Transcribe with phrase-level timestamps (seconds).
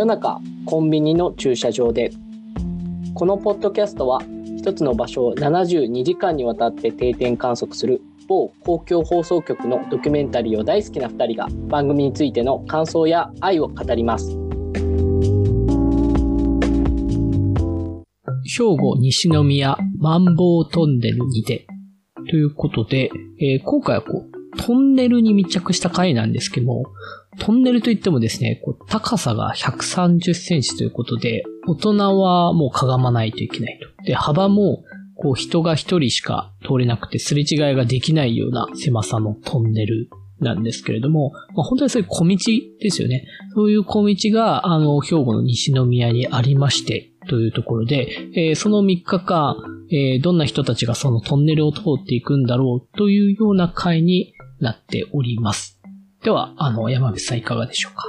[0.00, 2.10] 夜中コンビニの駐車場で。
[3.12, 4.22] このポッドキャストは
[4.56, 14.30] 一つの場所を72時間にわたって定点観測する某公共放送局のドキュメンタリーを大好きな2人が番組についての感想や愛を語ります。
[18.56, 21.66] 兵庫西宮マンボウトンネルにて。
[22.30, 26.84] ということで、えー今回はこうトンネルに密着した回なんですけども、
[27.40, 34.04] トンネルといってもですね、高さが130センチということで、大人はもうかがまないといけないと。
[34.04, 34.84] で、幅も、
[35.16, 40.08] こう人が一人しか通れなくてすれ違いができないような狭さのトンネル
[40.40, 42.36] なんですけれども、まあ、本当にそういう小道
[42.80, 43.26] ですよね。
[43.54, 49.56] そういう小道が、あの、兵庫の西宮にありまして、というところで、えーその3日間、
[49.90, 55.79] えーどんな人たちがそのトンネルを通っていくんだろうというような回になっております。
[56.22, 58.04] では、あの、山口さんいかがでしょうか？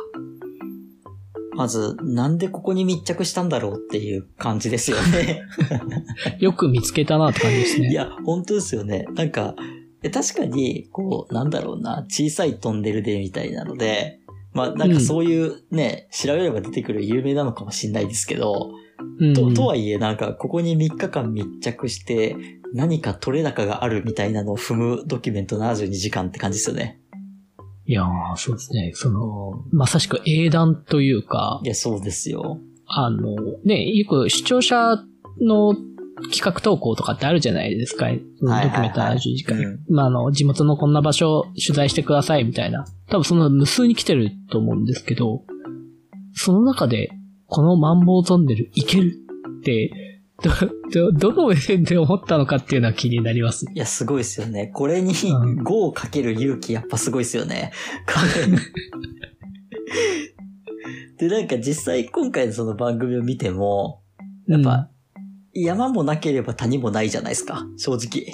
[1.56, 5.44] まず、なんでここに密着したんだろうっていう感じですよね。
[6.40, 7.92] よく見つけたなって感じですね。
[7.92, 9.06] いや、本当ですよね。
[9.14, 9.56] なんか、
[10.04, 14.20] え確かに、こう、なんだろうな、小さいトンネルでみたいなので、
[14.54, 18.72] まあ、なんかそういうね、調べれば出てくる有名なのかもしれないですけど、
[19.20, 22.36] うんと、とはいえなんか、ここに3日間密着して、
[22.74, 27.01] 何か取れ高があるみたいなのを踏むドキュメント72時間って感じですよね。
[27.86, 28.92] いやーそうですね。
[28.94, 32.60] その、まさしく英断というかい、や、そうですよ。
[32.88, 34.98] あの、ね、よく視聴者
[35.42, 35.76] の
[36.30, 38.10] 企画投稿とかってあるじゃないですか。
[38.10, 39.58] ドキはいはいはいュメント70時間。
[39.58, 42.86] うんまあ、あの、地元のこんな場所取材してくださいみたいな。
[43.10, 45.44] 多分その無数に来てると思うんですけど、
[46.34, 47.12] その中で、
[47.48, 49.14] このマンボウトンネルいける
[49.60, 49.92] って、
[50.42, 53.66] ど、ど、 どの目線で思ったのかっていうのは気になります。
[53.74, 54.72] いや、すごいですよね。
[54.74, 57.72] これにうん5をかける勇気やっぱすごいですよね。
[61.18, 64.02] で、なんか実際今回のその番組を見ても、
[64.48, 64.90] やっぱ、
[65.54, 68.34] 山もなければ谷もないじゃないですか、正直。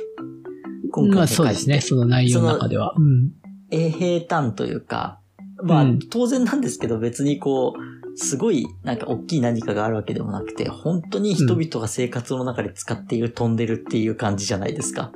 [0.91, 2.94] 今うん、まあ回の回そうですね、その内容の中では。
[2.97, 3.31] うん。
[3.72, 5.19] え平坦というか、
[5.63, 15.11] まあ、うん当然なんですけど別にこう、すごいなんか大きい何かがあるわけでもなくて、本当に人々が生活の中で使っているトンネルっていう感じじゃないですか。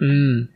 [0.00, 0.50] うん。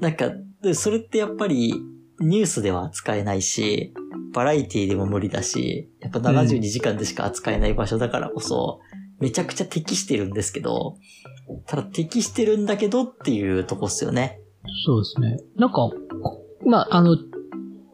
[0.00, 0.30] なんか、
[0.62, 1.74] でそれってやっぱり
[2.20, 3.94] ニュースでは扱えないし、
[4.32, 8.80] バラエティでも無理だし、やっぱ72時間でしか扱えない場所だからこそ、
[9.18, 10.98] めちゃくちゃ適してるんですけど、
[11.66, 14.40] ただ適してるんだけどっていうとこっすよね。
[14.84, 15.38] そうですね。
[15.56, 15.90] なんか、
[16.66, 17.16] まあ、あの、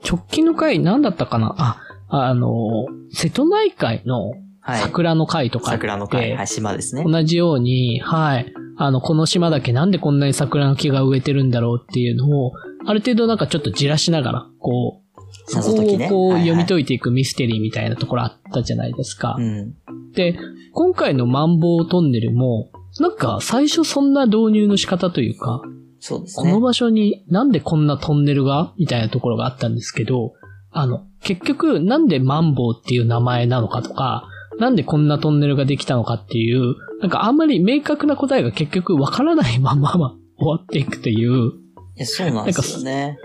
[0.04, 1.54] 直近の回何だったかな？
[1.58, 1.80] あ、
[2.14, 4.32] あの、瀬戸内海の
[4.64, 4.80] はい。
[4.80, 7.02] 桜の回とかって、桜の会、はい、島ですね。
[7.04, 8.54] 同じように、はい。
[8.76, 12.52] あの、この島だけなんでこんなに桜の木が植えてるんだろうっていうのを、
[12.86, 19.36] ある程度なんかちょっとじらしながら、こう、そこをこうはいはい読み解いていくミステリーみたいなところあったじゃないですか。
[19.38, 19.74] うん。
[20.14, 20.38] で、
[20.72, 25.62] 今回のマンボウトンネルも、なんか最初そんな導入の仕方というか、
[25.98, 26.50] そうですね。
[26.50, 30.34] この場所になんでこんなトンネルがみたいなところがあったんですけど、
[30.70, 34.28] あの、結局なんでマンボウっていう名前なのかとか、
[34.58, 41.52] なんでこんなトンネルができたのかっていう、なんかあんまり明確な答えが結局わからないままま 終わっていくという、
[41.96, 43.18] いや、そうなんですよね。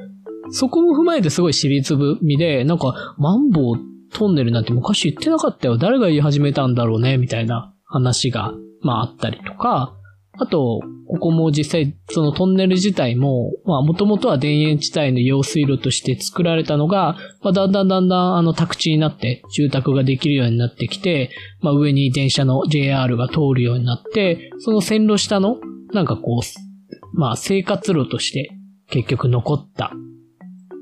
[0.50, 3.76] そこも踏まえてすごい尻つぶみで、なんか、マンボウ
[4.14, 5.78] トンネルなんて昔言ってなかったよ。
[5.78, 9.97] 誰が言い始めたんだろうね、みたいな話が、まああったりとか、
[10.40, 21.32] あと、ここも実際、そのトンネル自体も、まあもともとは田園地帯の用水路として作られたのが、まあだんだんだんだんあの宅地になって住宅ができるようになってきて、
[21.62, 25.58] まあ上に電車の JR が通るようになって、その線路下の、
[25.92, 28.52] なんかこう、まあ生活路として
[28.90, 29.94] 結局残った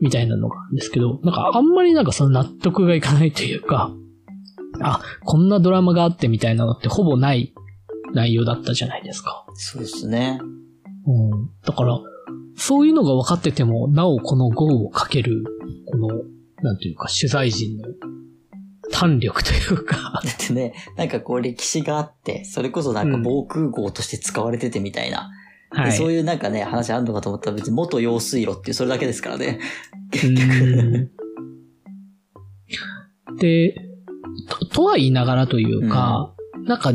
[0.01, 3.91] みたいなのがあるんですけど、なんかあんまりなんかその納得がいかないというか、
[4.81, 7.53] あ、こんなドラマがあってみたいなのってほぼない
[8.15, 9.45] 内容だったじゃないですか。
[9.53, 10.39] そうですね。
[11.05, 11.49] うん。
[11.63, 11.99] だから、
[12.57, 15.43] そういうのが分かってても、なおこの GO をかける、
[15.91, 16.07] この、
[16.63, 17.83] なんていうか、取材陣の
[18.91, 25.29] 胆力というか、だってね、なんかこう歴史があって、それこそなんか防空壕として使われててみたいな。
[25.71, 25.91] はい。
[25.91, 29.59] でそういうなんかね、話あるのかと思ったら別に元用水路っていうそれだけですからね。
[30.11, 30.43] 結局。
[30.43, 31.11] うん
[33.37, 33.75] で、
[34.47, 36.33] と、とは言いながらというか、
[36.65, 36.93] なんか、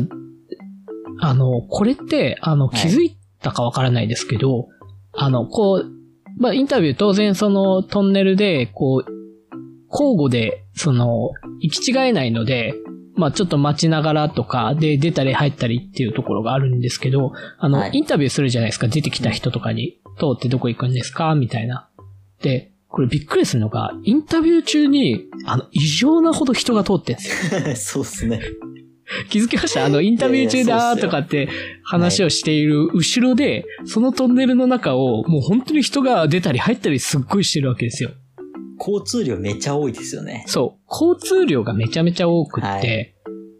[1.21, 4.67] あの、これって、あの、はい気づいたかわからないですけど、
[5.13, 5.91] あの、こう、
[6.39, 9.11] まあ、インタビュー当然そのトンネルで、こう、
[9.91, 12.73] 交互で、その、行き違えないので、
[13.15, 21.35] まあちょっと待ちながらとか、で、出たり入ったりっていうところがあるんですけど、あの、はいインタビューするじゃないですか、出てきた人とかに、通ってどこ行くんですか？
[21.35, 21.89] みたいな。
[22.41, 27.75] で、これびっくりするのが、インタビュー中に、あの、異常なほど人が通ってんですよ。
[27.75, 28.39] そうっすね。
[29.29, 29.85] 気づきました？
[29.85, 31.49] あの、インタビュー中だとかって
[31.83, 38.11] 話をしている後ろで、そのトンネルの中をもう本当に人が出たり入ったりすっごいしてるわけですよ。
[38.79, 40.43] 交通量めちゃ多いですよね。
[40.47, 40.81] そう。
[40.89, 43.13] 交通量がめちゃめちゃ多くって、はい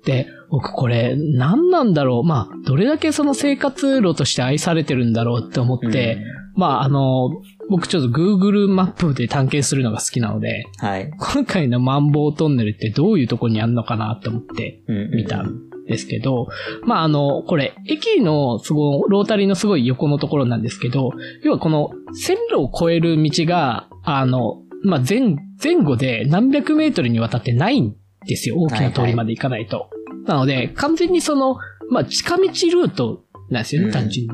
[0.04, 2.28] で、僕これ何なんだろう？
[2.28, 6.18] まあ、どれだけその生活路として愛されてるんだろうって思って、
[6.56, 7.30] まあ、あの、
[7.72, 11.10] 僕ちょっと Google マップで探検するのが好きなので、うん、はい。
[11.18, 16.50] 今回のマンボウトンネルってどういうとこにあるのかなって思ってうんうん見たんですけど、
[16.84, 21.12] まああの、これ、駅のすごい、ロータリーのすごい横のところなんですけど、
[21.44, 27.96] 要はこの線路を越える道が、あの、まあ前、前後で何百メートルにわたってないん
[28.28, 28.58] ですよ。
[28.58, 29.90] 大きな通りまで行かないと。
[30.26, 31.56] なので、完全にその、
[31.90, 34.34] まあ近道ルートなんですよね、うん単純に。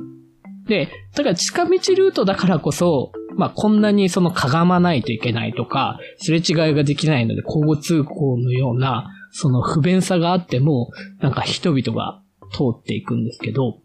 [0.67, 6.43] で、だから近道ルートだからこそ、まあこんなにそのかがまないといけないとか、すれ違い
[6.73, 10.89] ができないので交互通行のような、その不便さがあっても、
[11.21, 13.77] なんか人々が通っていくんですけど、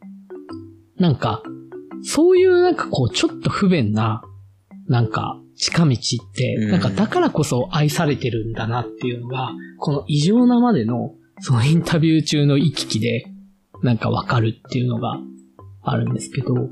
[0.99, 1.43] なんか、
[2.03, 4.23] そういうなんかこうちょっと不便な、
[4.89, 6.71] なんか近道って、うん。
[6.71, 13.27] なんかだからこそ愛されてるんだなっていうのが、この異常なまでの、そのインタビュー中の行き来で、
[13.83, 15.19] なんかわかるっていうのが
[15.83, 16.71] あるんですけど、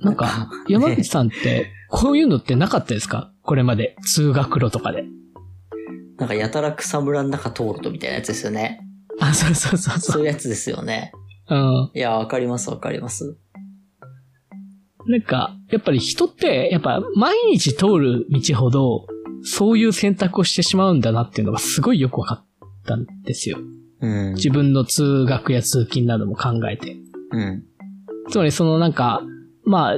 [0.00, 3.32] なんか、山口さんって、こういうのってなかったですか？
[3.42, 5.04] これまで、通学路とかで。
[6.18, 8.80] なんかやたら草むらの中通るとみたいなやつですよね。
[9.20, 10.12] あ、そうそうそうそ。
[10.12, 11.12] そうういうやつですよね。
[11.48, 11.90] うん。
[11.94, 13.36] いや、わかりますわかります。
[15.06, 19.06] なんか、やっぱり人って、やっぱ毎日通る道ほど、
[19.42, 22.46] そういう選択をしてしまうんだなっていうのがすごいよくわかっ
[22.86, 23.58] たんですよ。
[24.00, 24.34] うん。
[24.34, 26.96] 自分の通学や通勤なども考えて。
[27.30, 27.62] うん。
[28.30, 29.22] つまりそのなんか、
[29.66, 29.94] まあ、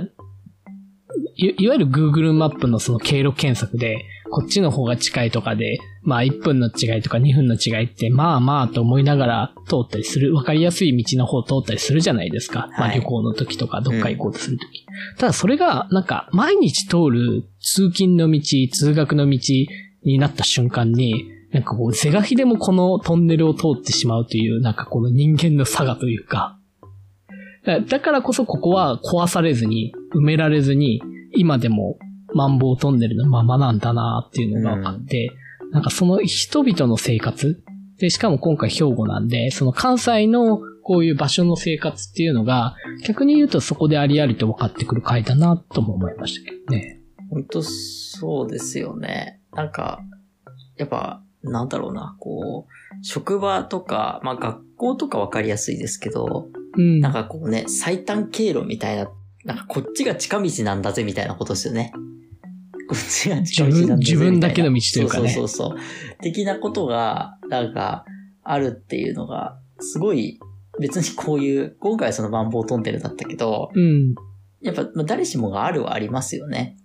[1.37, 12.69] いいわゆる Google マップのその経路検索で、こっちの方が近いとかで、まあ1分の違いとか2分の違いって、まあまあと思いながら通ったりする、わかりやすい道の方を通ったりするじゃないですか。
[12.73, 14.87] まあはい旅行の時とかどっか行こうとする時。
[15.19, 18.41] ただそれが、なんか毎日通る通勤の道、
[18.73, 19.39] 通学の道
[20.05, 26.58] になった瞬間に、なんかこう、是が非でもこのトンネルを通ってしまうという、なんかこの人間の差がというか、
[27.69, 31.03] だだからこそここは壊されずに、埋められずに、
[31.35, 31.99] 今でも
[32.33, 35.31] マンボウトンネルのままなんだなっていうのが分かって、
[35.71, 37.63] なんかその人々の生活
[37.99, 42.75] で、しかも今回兵庫なんで、その関西のこういう場所の生活っていうのが、
[43.07, 47.03] 逆に言うとそこでありありと分かってくる回だなとも思いましたけどね。
[47.29, 49.41] 本当そうですよね。
[49.53, 50.01] なんか、
[50.79, 56.49] やっぱ、なんだろうな、こう、職場とか、まあ学校とかわかりやすいですけど、
[56.79, 57.01] うん。
[57.01, 59.11] なんかこうね、最短経路みたいな、
[59.45, 61.93] なんかこっちが近道なんだぜみたいなことですよね。
[62.89, 63.99] こっちが近道なんだぜ。
[63.99, 65.79] 自分だけの道というかねそうそうそう。
[66.23, 68.05] 的なことが、なんか、
[68.45, 70.39] あるっていうのが、すごい、
[70.81, 74.15] 別にこういう、今回はそのマンボウトンネルだったけど、うん。
[74.61, 76.77] やっぱまあ誰しもがあるはありますよね。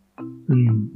[0.50, 0.90] うん。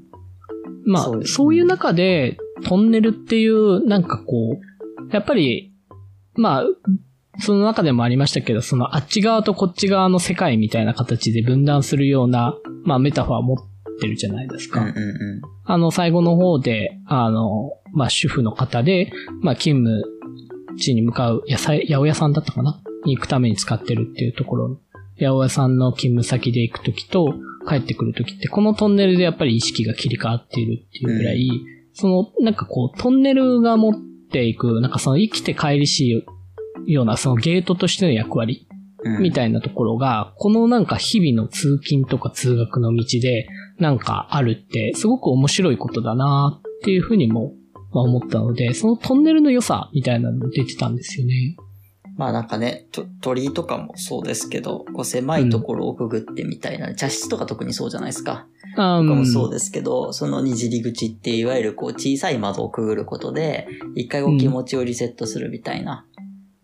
[0.86, 5.74] まあ、そうそういう中で、トンネルっていう、なんかこう、やっぱり、
[6.36, 6.64] まあ、
[7.40, 13.58] その中でもありましたけど、そのあっち側とこっち側の世界みたいな形で分断するような、まあメタファーを持っ
[14.00, 14.82] てるじゃないですか。
[14.82, 22.82] うんうんうあの、最後の方で、あの、まあ主婦の方で、まあ勤務地に向かう野菜、八百屋さんだったかな？
[23.06, 24.70] に行くために使ってるっていうところ。
[24.70, 24.76] の、
[25.20, 27.34] 八百屋さんの勤務先で行くときと
[27.68, 31.50] 帰ってくるときって、このトンネルでやっぱり意識が切り替わっているっていうぐらい、
[31.94, 33.94] その、なんかこう、トンネルが持っ
[34.32, 36.26] ていく、なんかその生きて帰りしい
[36.88, 38.68] ような、そのゲートとしての役割
[39.06, 39.22] んうん。
[39.22, 43.48] みたいなところが、このなんか日々の通勤とか通学の道で、
[43.80, 47.54] なんかあるって、すごく面白いことだなっていうふうにも、
[47.94, 51.56] まあ思ったので、そのトンネルの良さみたいなのも出てたんですよね。
[52.18, 58.48] まあなんかね、と鳥居とかもそうですけど、こう狭いところをくぐってみたいな、茶室とか特にそうじゃないですか。
[58.76, 66.07] あとかもそうでですけど、そのにじり口っていわゆるこう小さい窓をくぐることで、一回こう気持ちをリセットするみたいな。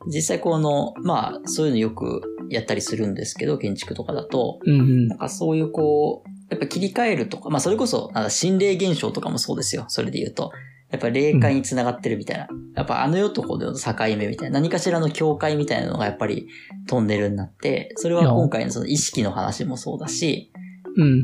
[0.07, 9.85] 実際この、まあそういうのよくやったりするんですけど、建築とかだと、うんうんなんかそういうこう、やっぱ切り替えるとか、まあそれこそ、心霊現象とかもそうですよ。
[9.87, 10.51] それで言うと。
[10.91, 12.47] やっぱ霊界に繋がってるみたいな。
[12.75, 14.59] やっぱあの世とこの世の境目みたいな。
[14.59, 16.47] 何かしらの境界みたいなのがやっぱり
[16.87, 20.51] トンネルになって、それは今回のその意識の話もそうだし、
[20.95, 21.21] うん。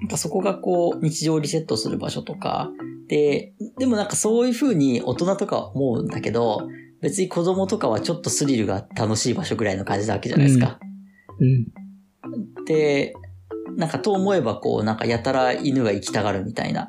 [0.00, 2.72] なんかそこがこう日常をリセットする場所とか、
[3.06, 6.66] で、でもなんかそういう風に大人とかは思うんだけど、
[7.02, 10.78] 別に子供とかはちょっとスリルが楽しい場所ぐらいの感じなわけじゃないですか。
[11.40, 12.64] うん。
[12.64, 13.12] で、
[13.76, 16.88] なんかと思えばこう、なんかやたら犬が行きたがるみたいな。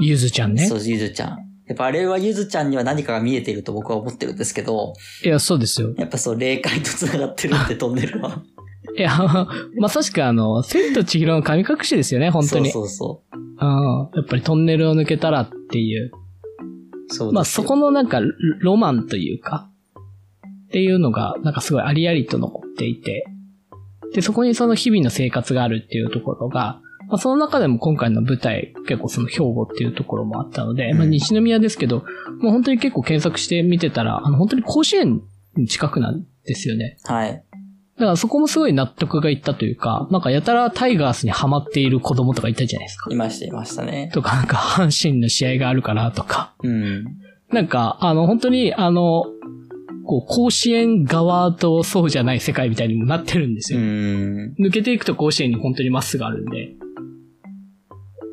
[0.00, 0.76] ゆずちゃんねそ。
[0.76, 1.38] う、ゆずちゃん。
[1.66, 4.94] やっぱあれはゆずちゃんには何かが見えていると僕は思ってるんですけど、
[5.24, 5.94] いや、そうですよ。
[5.96, 8.42] やっぱそう、霊界と繋がってるってトンネルは。
[8.96, 9.10] いや、
[9.78, 12.70] まさしくあの、千と千尋の神隠しですよね、本当に。
[12.70, 14.10] そうそうそうん。
[14.14, 16.12] やっぱりトンネルを抜けたらっていう。
[17.10, 17.14] う。
[17.14, 18.30] そまあそこのなんかロ
[18.60, 19.68] ロマンというか、
[20.68, 23.26] っていうのがなんかすごいありありと残っていて、
[24.14, 32.04] で、そこにその日々の生活があるっていうところが、まあその中でも今回の舞台結構その兵庫っていうところもあったので、まあうん西宮ですけど、
[32.40, 35.22] もう本当に結構検索して見てたら、あの本当に甲子園
[35.56, 36.96] に近くなんですよね。
[37.04, 37.44] はい。
[37.98, 43.10] だからそこもすごい納得がいったというか、なんかやたらタイガースにハマっている子供とかいたじゃないですか。
[43.10, 44.10] いました、いましたね。
[44.14, 46.54] とか、なんか阪神の試合があるからとか。
[46.62, 47.04] うん。
[47.50, 49.24] なんか、あの、本当に、あの、
[50.04, 53.82] こう、甲子園側とそうじゃない世界みたいにもなってるんですうよ。
[53.82, 54.54] ん。
[54.58, 56.74] 抜けていくと甲子園に本当にまっすぐあるんで。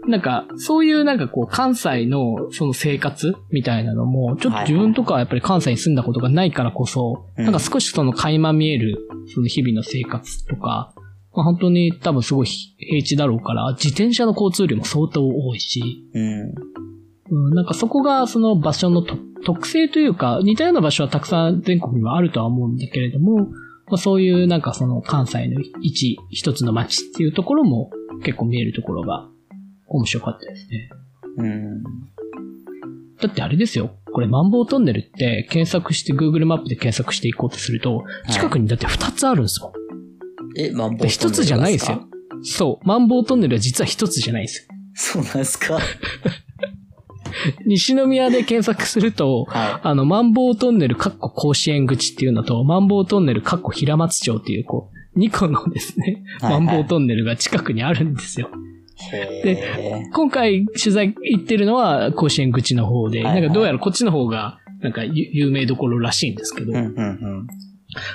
[0.10, 10.94] なんか、そういうなんかこう、関西のその生活みたいなのも、ちょっと自分とかはやっぱり関西に住んだことがないからこそ、うんなんか少しその垣間見える、その日々の生活とか、
[11.36, 16.54] まあ、本当に多分すごい平地だろうから、自転車の交通量も相当多いし、うん。
[17.32, 23.46] うん、なんかそこがその場所のと特性というか、似たような場所はたくさん全国にはあるとは思うんだけれども、
[23.88, 27.92] まあ、そういうなんかその関西の一、一つの街っていうところも
[28.24, 29.30] 結構見えるところが
[29.90, 30.90] 面白かったですね。
[31.38, 31.84] うん。
[33.22, 33.92] だってあれですよ。
[34.14, 39.72] これマンボウトンネルって検索して Google マップで検索していこうとすると、近くにだって2つあるんですもん。
[40.58, 42.08] え、マンボウトンネルで一つじゃないですよ。
[42.42, 42.88] そう。
[42.88, 44.76] マンボウトンネルは実は一つじゃないですよ。
[44.94, 45.80] そうなんですか？
[47.66, 58.50] 西宮で検索すると、はあの、マンボウトンネルかっこ甲子園口っていうのと、マンボウトンネルかっこ平松町っていう、こう、2個のですね、マンボウトンネルが近くにあるんですよ。
[59.00, 67.48] ー今回取材行ってるのは甲子園口の方で、はいはいなんかどうやらこっちの方が、なんかゆ有名どころらしいんですけど、うん、うん、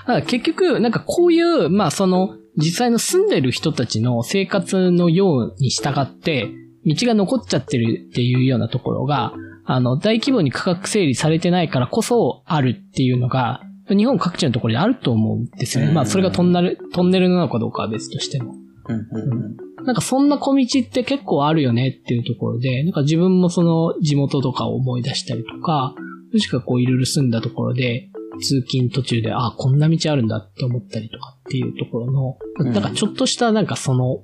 [0.09, 0.23] うん。
[0.27, 6.49] 結局、なんかこういう、まあその、実際の住んでる人たちの生活のように従って、
[6.87, 9.33] 道が残っちゃってるっていうようなところが、
[9.65, 15.89] あの、大規模に価格整理されてないからこそあるっていうのが、日本各地のところにあると思うんですよね。
[15.89, 18.55] うんまあそれがトンネル、トンネルなのかどうかは別としても。
[18.89, 25.95] うん、うん、なんかそんな小道って結構あるよねっていうところで、なんか自分もその地元とかを思い出したりとか、
[26.33, 28.11] もしくはこういろいろ住んだところで、
[28.41, 34.23] 通勤途中で、あ、こんな道あるんだって思ったりとかっていうところの、うんなんかちょっとしたなんかその、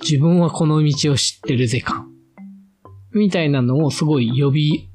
[0.00, 2.08] 自分はこの道を知ってるぜ感、
[3.12, 4.88] みたいなのをすごい呼び起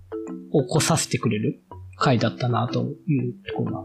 [0.67, 1.61] こさせてくれる
[1.97, 3.79] 回だったなというところが。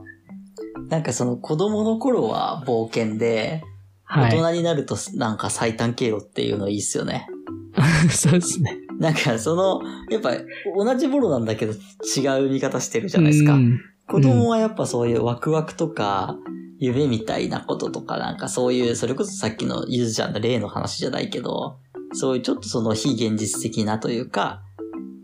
[0.78, 0.88] うん。
[0.88, 3.62] なんかその子供の頃は冒険で、
[4.04, 4.30] はい。
[4.30, 7.26] 大人になるとなんか最短経路っていうのいいっすよね。
[8.10, 8.78] そうですね。
[8.98, 9.80] なんかその、
[10.10, 10.32] やっぱ
[10.76, 13.58] 同じボロなんだけど違う見方してるじゃないですかう。
[13.58, 16.36] ん子供はやっぱそういうワクワクとか、
[16.78, 21.78] 夢みたいなこととか、なんかそういう、それこそさっきのゆずちゃんの例の話じゃないけど、
[22.12, 24.62] そういうちょっとその非現実的なというか、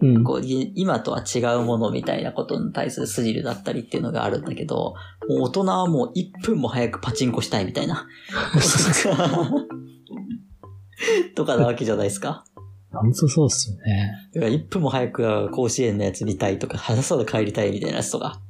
[0.02, 0.24] うん。
[0.24, 4.94] こう、い今とは違うものみたいなことに対するスリルだったりっていうのがあるんだけど、
[5.28, 8.06] もう大人はもう1分も早くパチンコしたいみたいな。
[8.52, 8.60] こ
[11.34, 12.44] ととかなわけじゃないですか。
[12.92, 14.12] 本当そうっすよね。
[14.34, 18.40] だから1分も早く甲子園のやつ見たいとか、早そう帰りたいみたいなやつとか。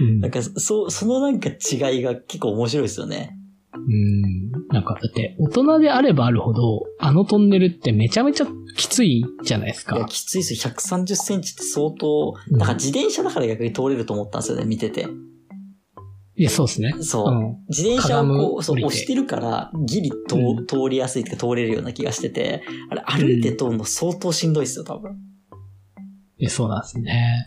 [0.00, 3.36] うんなんか、そ、そのなんか違いが結構面白いですよね。
[3.74, 4.52] うん。
[4.72, 8.46] なんか、だって、大人であればあるほど、あのトンネルってめちゃめちゃ
[8.76, 10.08] きついじゃないですいや、か。
[10.08, 10.72] きついですよ。
[10.74, 15.06] 130センチって相当、うんなんか自転車だから逆に通れると思ったんですよね、見てて。
[16.36, 16.94] いや、そうですね。
[17.00, 17.34] そう。
[17.34, 17.56] うん。
[17.68, 25.18] 自転車をこう、そう、押してるから、ギリと、うん通りやすいっていうか通れるような気がしてて、あれ、歩いて通るの相当しんどいっすよ、多分。
[26.38, 27.44] いや、そうなんですね。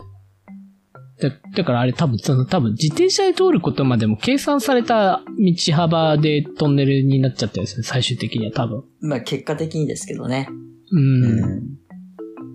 [1.28, 8.84] だだからあれ多分、その多分自転車で通ることまでも計算された道幅でトンネルになっちゃったんですよ、最終的には多分。
[9.00, 10.48] まあ、結果的にですけどね。
[10.92, 11.24] うん。
[11.24, 11.74] うん。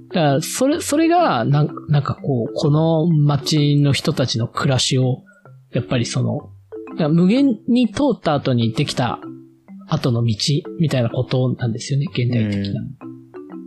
[0.09, 5.23] だから、それ、それが、なんなんかこう、この街の人たちの暮らしを、
[5.71, 6.51] やっぱりその、
[7.09, 9.19] 無限に通った後にできた
[9.88, 10.35] 後の道
[10.79, 12.81] みたいなことなんですよね、現代的な。
[12.81, 12.99] だか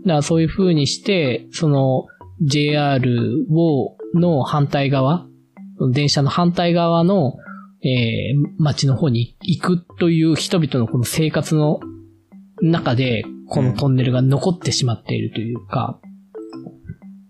[0.04, 2.06] らそういう風にして、その
[2.42, 5.26] JR を、の反対側、
[5.92, 7.35] 電車の反対側の、
[7.85, 11.81] えー、街の方に行くという人々のこの生活の
[12.61, 16.00] 中で、このトンネルが残ってしまっているというか、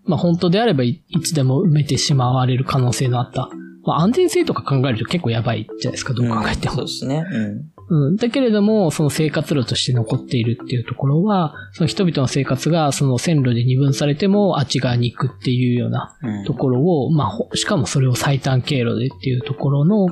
[0.05, 3.49] まあ本当であればいつでも埋めてしまわれる可能性のあった。
[3.85, 6.91] まあ安全性とか考えると結構やばいじゃないですか、どう考えてもそうで。
[6.91, 7.25] すね。
[7.29, 7.72] うん。
[7.93, 8.15] うん。
[8.15, 20.07] だけれども、その生活路として残っているっていうところは、その人々の生活がその線路で二分されてもあっち側に行くっていうようなうんところを、まあ、ほしかもそれを最短経路でっていうところの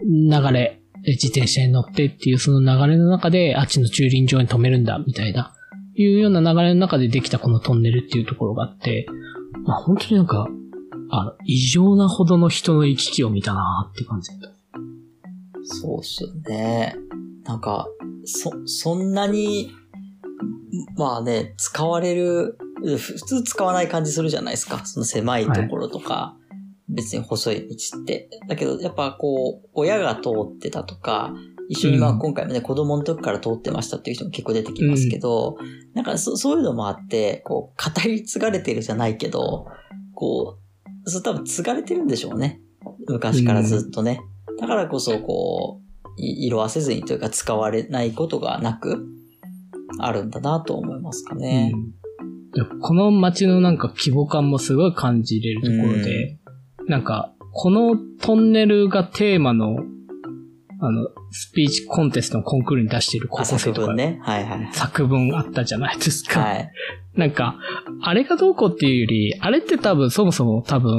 [0.00, 5.52] 流れ、自転車に乗ってっていうその流れの中で、あっちの駐輪場に止めるんだ、みたいな、
[5.96, 9.06] いうような流れの中でできたこのトンネルっていうところがあって、
[9.64, 10.48] まあ本当になんか、
[11.10, 14.54] あの、異常なほどの人の行き来を見たなって感じだった。
[15.64, 16.96] そうっすよね。
[17.44, 17.86] なんか、
[18.24, 19.70] そ、そんなに、
[20.96, 24.84] まあね、使われる、普通使わない感じするじゃないですか。
[24.84, 26.36] その狭いところとか、
[26.88, 28.28] 別に細い道って。
[28.48, 31.32] だけど、やっぱこう、親が通ってたとか、
[31.68, 35.56] 一緒にまあうん今回もね、子供の時から通ってましたっていう人も結構出てきますけど、
[35.94, 39.66] なんかそそういうのもあって、こう、語り継がれてるじゃないけど、
[40.14, 40.58] こ
[41.06, 42.60] う、それ多分継がれてるんでしょうね。
[43.08, 44.20] 昔からずっとね。
[44.60, 49.06] だからこそ、こう、い色あせずにというか使われないことがなく、
[49.98, 51.72] あるんだなと思いますかね。
[52.52, 56.38] でこの街のなんか規模感もすごい感じれるところで、
[56.86, 59.76] なんか、このトンネルがテーマの、
[60.80, 64.18] あの、スピーチコンテストのコンクールに出している高あ、校生とか、作文ね。
[64.22, 64.68] はいはい。
[64.72, 66.40] 作文あったじゃないですか。
[66.40, 66.70] はい。
[67.16, 67.58] なんか、
[68.02, 70.92] あれがどうこうっていうより、あれって多分、そもそも多分、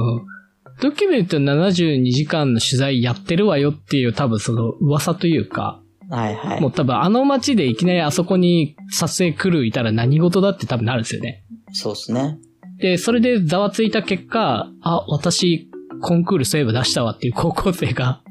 [0.81, 6.61] ドキュメント72時間の取材やってるわよっていう多分その噂というか、はいはい。
[6.61, 11.43] もう多分あの街でいきなりあそこに撮影クルーいたら何事だって多分なるんですよね。
[11.71, 12.37] そうですね。
[12.77, 15.69] で、それでざわついた結果、あ、私、
[16.01, 18.21] コンクールそういえば出したわっていう高校生が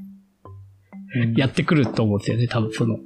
[1.15, 2.97] うんやってくると思うんですよね、多分その。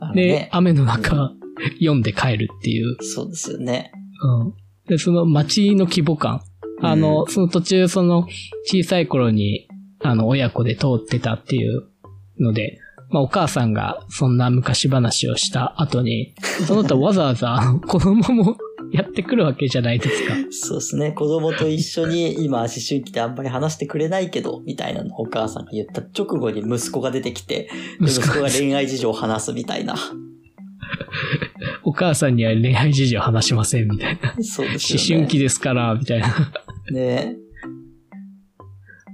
[0.00, 0.48] あのでね、。
[0.52, 1.32] 雨の中、
[1.80, 2.96] 読んで帰るっていう。
[3.02, 3.92] そうですよね。
[4.22, 4.54] うん。
[4.88, 6.40] で、その街の規模感。
[6.80, 8.26] あの、その途中、その、
[8.64, 9.68] 小さい頃に、
[10.02, 11.88] あの、親子で通ってたっていう
[12.38, 12.78] ので、
[13.10, 16.34] まあ、お母さんがそんな昔話をした後に、
[16.66, 18.56] その後わざわざ 子供も
[18.92, 20.34] やってくるわけじゃないですか。
[20.50, 21.12] そうですね。
[21.12, 29.94] 子供と一緒に今思春期であんまり話してくれないけど、みたいなのをお母さんが言った直後に息子が出てきて、で息子が恋愛事情を話すみたいな。
[31.82, 34.34] お母さんには恋愛事情話しません、みたいな。
[34.42, 35.06] そうですよね。
[35.08, 36.52] 思春期ですから、みたいな。
[36.92, 37.36] ね。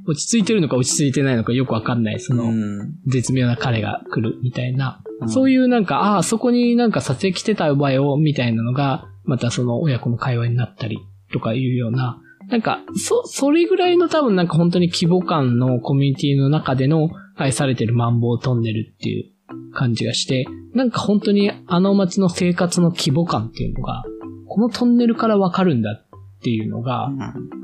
[0.06, 2.94] 落ち着いてるのか落ち着いてないのかよくわかんない、その、うん。
[3.06, 5.00] 絶妙な彼が来るみたいな。
[5.20, 10.98] うんそういうなんか、ああ、そこになんか撮影来てたわよ、みたいなのが、またその親子の会話になったり
[11.32, 24.04] とかいうような、なんか、そ、それぐらいの多分なんか本当に規模感のコミュニティの中での愛されてるマンボウトンネルっていう感じがして、なんか本当にあの街の生活の規模感っていうのが、
[24.46, 26.03] このトンネルからわかるんだ
[26.44, 27.06] っていうのが、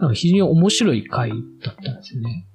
[0.01, 2.47] うん非常に面白い回だったんですよね。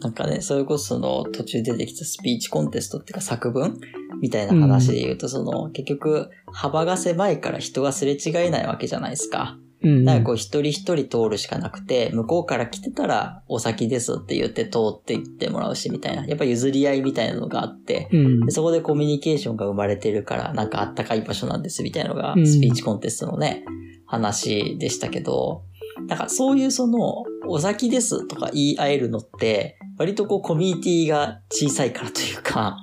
[0.00, 3.78] なんかね、それこそその途中出てきたスピーチコンテストっていうか作文
[4.20, 9.56] みたいな話で言うと、その結局幅が狭いから人がすれ違えないわけじゃないですか。
[9.86, 10.04] うん。
[10.04, 16.26] なんかこう一人一人通るしかなくて、向こうから来てたらお先ですって言って通って行ってもらうしみたいな。
[16.26, 18.50] やっぱ譲り合いみたいなのがあって、うんで。
[18.50, 23.64] そこでコミュニケーションが生まれてるから、なんかあったかい場所なんですみたいなのがう、んスピーチコンテストのね、
[24.06, 25.62] 話でしたけど、
[26.08, 32.78] なんかそういうその、お先ですとか言い合えるのって、割とこうコミュニティが小さいからというか、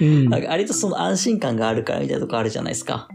[0.00, 3.08] うんなんか割とその安心感があるからみたいなとこあるじゃないですか。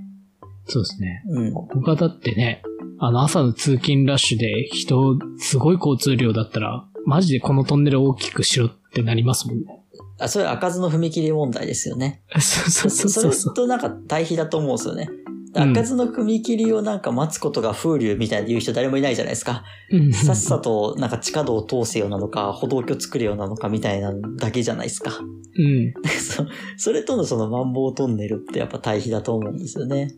[0.66, 1.24] そうですね。
[1.28, 1.54] うん。
[1.54, 2.62] 他だってね、
[3.06, 9.84] あの朝の通勤ラッシュで人、すごい交通量だったら、マジでこのトンネルを大きくしろってなりますもんね。
[10.20, 12.24] あ、それは開かずの踏切問題ですよね。
[12.32, 13.54] そうそうそうそうそう。
[13.54, 15.10] となんか対比だと思うんですよね。
[15.10, 19.64] うん開かずの踏切をなんか待つことが風流みたいな言う人誰もいないじゃないですか。
[19.92, 25.12] うんさっさとなんか地下道を通すようなのか、歩道橋作るようなのかみたいなだけじゃないですか。
[25.20, 25.94] うん。
[26.08, 26.46] そ
[26.78, 30.16] それとのそのマンボウトンネルってやっぱ対比だと思うんですよね。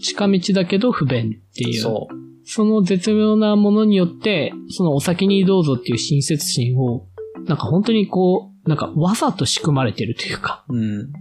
[0.00, 1.80] 近道だけど不便っていう。
[1.80, 2.14] そう。
[2.44, 7.06] その絶妙なものによって、そのお先にどうぞっていう親切心を、
[7.46, 11.12] なんか本当にこう、なんかわざと仕組まれてるというか、うん。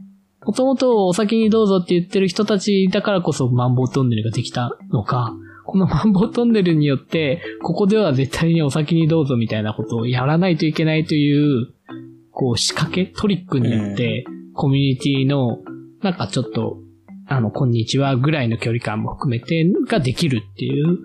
[0.46, 5.34] もともとお先にどうぞって言ってる人たちだからこそマンボウトンネルができたのか、
[5.66, 11.74] このマンボウトンネルによって、ここでは絶対にお先にどうぞみたいなことをやらないといけないという、
[12.32, 15.60] こう仕掛け、トリックによって、コミュニティの、
[16.02, 16.78] なんかちょっと、
[17.30, 20.98] あの、こんにちはぐらいの距離感も含めて、ができるっていう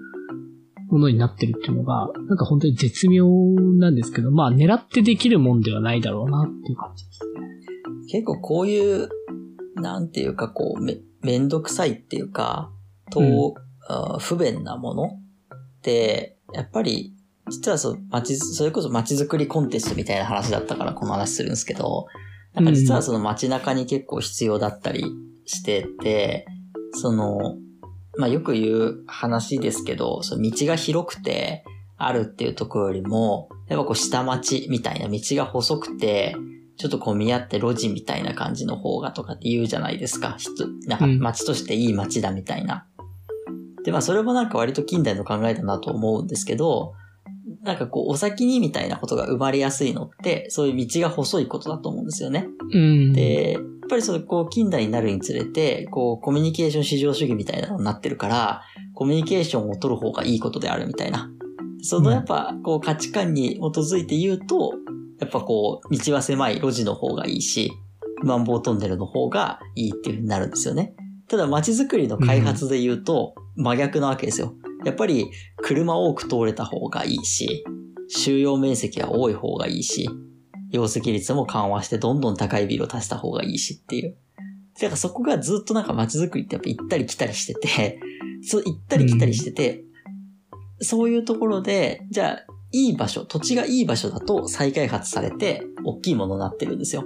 [0.89, 3.27] ものになってるっていうのが、なんか本当に絶妙
[3.79, 7.41] なんですけど、まあ狙ってできるもんではないだろうなっていう感じですね。
[8.09, 9.09] 結構こういう、
[9.75, 12.71] なんていうかこう、め、めんどくさいっていうか、
[13.11, 13.55] と、うん
[14.21, 17.15] 不便なものって、やっぱり、
[17.51, 22.07] 実はそう、街、それこそ街づくりコンテストみたいな話だったからこの話するんですけど、
[22.55, 25.05] なんか実はその街中に結構必要だったり
[25.45, 26.47] してて、
[26.93, 27.57] その、
[28.19, 31.65] まあよく言う話ですけど、その道が広くて
[31.97, 36.37] あるっていうところよりも、やっぱこう下町みたいな道が細くて、
[36.77, 40.37] ちょっと混み合って路地みたいな感じの方がとかって言うじゃないですか。
[40.39, 42.87] 人なんか街としていい街だみたいな。
[43.85, 46.95] で、まあそれもなんか割と近代の考えだなと思うんですけど、
[47.63, 52.49] なんかこう、お先にみたいなことが生まれやすいのって、そういう道が細いことだと思うんですよね。
[52.73, 53.13] うん。
[53.13, 53.59] で、
[53.93, 58.63] ぱりその、こう、近代になるにつれて、こう、コミュニケーション至上主義みたいなのになってるから、
[58.95, 61.31] コミュニケーションを取る方がいいことであるみたいな。
[61.83, 64.73] そのやっぱ、こう、価値観に基づいて言うと、
[65.21, 67.71] やっぱこう、道は狭い路地の方がいいし、
[68.23, 70.95] マンボウトンネルの方がいいっていう風になるんですよね。
[71.29, 74.55] ただ街づくりの開発で言うと、真逆なわけですよ。
[74.87, 77.65] やっぱり車多く通れた方がいいし、
[78.09, 80.09] 収容面積は多い方がいいし、
[80.73, 84.17] 容積率も緩和してどんどん高いビルを足した方がいいしっていう。
[84.75, 88.01] だからそこがずっとなんか街づくりってやっぱ行ったり来たりしてて、
[88.43, 89.85] そう行ったり来たりしてて、
[90.81, 97.05] そういうところで、じゃあ、いい場所、土地がいい場所だと再開発されて、大きいものになってるんですよ。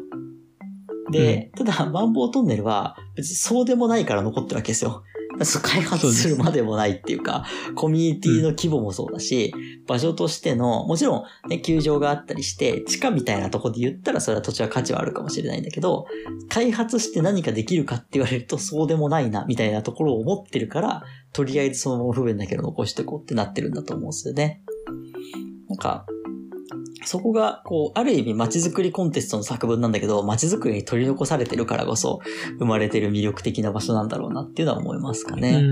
[1.11, 5.03] で、ただ、マンボウトンネルは、別にそうでもないから残ってるわけですよ。
[5.63, 7.45] 開発するまでもないっていうか、
[7.75, 9.53] コミュニティの規模もそうだし、
[9.87, 16.07] 場所としての、もちろんね、球場があったりして、地下みたいなとこで言ったらそれは土地は価値はあるかもしれないんだけど、
[16.49, 24.63] 開発して何かできるかって言われるとそうでもないな、みたいなところを思ってるから、とりあえずそのまま不便だけど残していこうってなってるんだと思うんですよね。
[25.69, 26.07] なんか、
[27.07, 32.21] そこが、こう、ある意味街づくりコンテストの作文なんだけど、街づくりに取り残されてるからこそ、
[32.59, 35.63] 生まれてる魅力的な場所なんだろうなっていうのは思いますかね。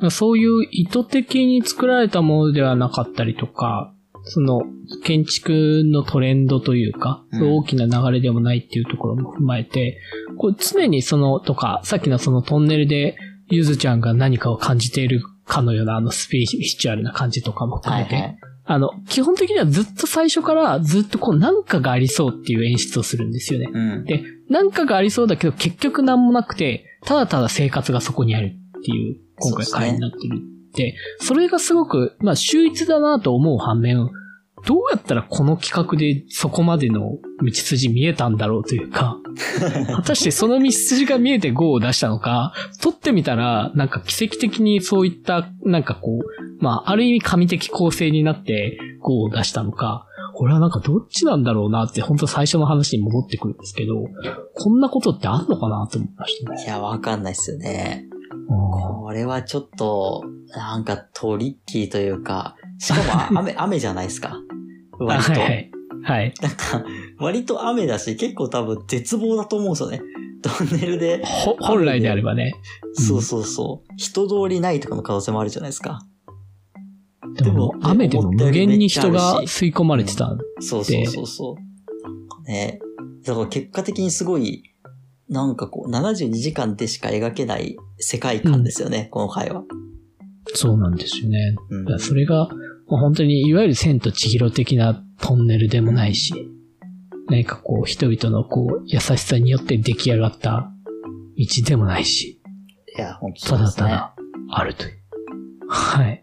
[0.00, 0.10] うん。
[0.10, 3.92] そういう意図的に作られたものではなかったりとか、
[4.24, 4.62] その、
[5.04, 9.98] 建築のトレンドというか、うん大きな流れでもないっていうところも踏まえて、
[10.36, 13.16] こう常にその、とか、さっきのそのトンネルで、
[13.48, 18.38] ゆずちゃんが何かを感じているかのようなあのスピリチュアルな感じとかも含めて、はいはい。
[18.70, 23.70] あの、基本的にはずっと最初からずっとこうなんかがありそうっていう演出をするんですよね。
[23.72, 24.04] うん。
[24.04, 30.42] で、なんかがありそうだけど結局なんもなくて、ただただ生活がそこにあるっていう、今回回になってる
[30.74, 34.10] で、それがすごく、まあ秀逸だなと思う反面、
[34.66, 39.18] どうやったらこの企画でそこまでの道筋見えたんだろうというか、
[39.94, 54.04] 果たしてその道筋が見えて GO を出したのか、撮ってみたら、なんか奇跡的にそういった、なんかこう、まあ、ある意味神的構成になって GO を出したのか、これはなんかどっちなんだろうなって、本当最初の話に戻ってくるんですけど、
[54.54, 56.64] こんなことってあるのかなと思いましたね。
[56.64, 58.06] いや、わかんないっすよね。
[58.48, 58.58] うん
[59.08, 64.40] これはちょっと、なんかトリッキーというか、しかも 雨、雨じゃないですか。
[64.98, 65.32] 割と。
[65.32, 65.70] はいはい。
[66.02, 66.34] はい。
[66.40, 66.84] なんか、
[67.18, 70.00] 割と雨だし、結構多分絶望だと思うんですよね。
[70.42, 71.22] トンネルで。
[71.24, 72.54] ほ本来であればね。
[72.94, 73.92] そうそうそう。
[73.96, 76.00] 人通りないとかの可能性もあるじゃないですか。
[77.34, 80.36] でも、雨でも無限に人が吸い込まれてた。
[80.60, 82.42] そうそうそうそう。
[82.48, 82.80] ね。
[83.24, 84.62] だから結果的にすごい、
[85.28, 89.64] なんかこう、72時間でしか描けない世界観ですよね、この回は。
[90.54, 91.56] そうなんですよね。
[91.70, 92.48] うんそれが、
[92.88, 96.48] まあ本当にいわゆる千と千尋的なトンネルでもないし、
[97.28, 100.70] 何かこう、人々のこう、優しさによって出来上がった
[101.36, 102.40] 道でもないし、
[102.96, 103.58] いや、本当た。
[103.58, 104.14] だただ
[104.50, 104.98] あるという。
[105.68, 106.22] はい。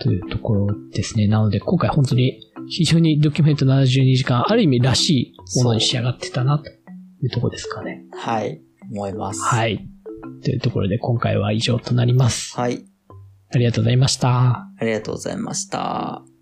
[0.00, 1.28] というところですね。
[1.28, 8.04] なので、今回本当に非常にドキュメント72時間、ある意味らしいものに仕上がってたな、というところですかね。
[8.12, 8.60] はい。
[8.90, 9.40] 思います。
[9.40, 9.86] はい。
[10.42, 12.58] というところで今回は以上となります。
[12.58, 12.84] はい。
[13.54, 14.68] ありがとうございました。
[14.78, 16.33] ありがとうございました。